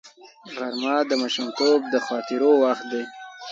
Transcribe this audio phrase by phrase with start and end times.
[0.55, 3.03] غرمه د ماشومتوب د خاطرو وخت دی